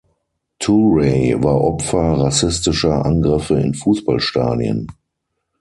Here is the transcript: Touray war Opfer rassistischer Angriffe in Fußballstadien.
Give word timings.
Touray 0.57 1.35
war 1.43 1.61
Opfer 1.61 2.13
rassistischer 2.17 3.05
Angriffe 3.05 3.59
in 3.59 3.75
Fußballstadien. 3.75 4.87